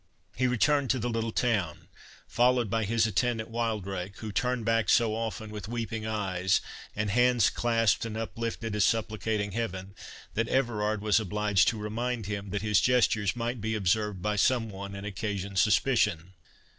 He 0.35 0.47
returned 0.47 0.89
to 0.89 0.97
the 0.97 1.11
little 1.11 1.31
town, 1.31 1.87
followed 2.27 2.71
by 2.71 2.85
his 2.85 3.05
attendant 3.05 3.51
Wildrake, 3.51 4.17
who 4.17 4.31
turned 4.31 4.65
back 4.65 4.89
so 4.89 5.15
often, 5.15 5.51
with 5.51 5.67
weeping 5.67 6.07
eyes, 6.07 6.59
and 6.95 7.11
hands 7.11 7.51
clasped 7.51 8.03
and 8.03 8.17
uplifted 8.17 8.75
as 8.75 8.83
supplicating 8.83 9.51
Heaven, 9.51 9.93
that 10.33 10.47
Everard 10.47 11.03
was 11.03 11.19
obliged 11.19 11.67
to 11.67 11.77
remind 11.77 12.25
him 12.25 12.49
that 12.49 12.63
his 12.63 12.81
gestures 12.81 13.35
might 13.35 13.61
be 13.61 13.75
observed 13.75 14.23
by 14.23 14.37
some 14.37 14.71
one, 14.71 14.95
and 14.95 15.05
occasion 15.05 15.55
suspicion. 15.55 16.33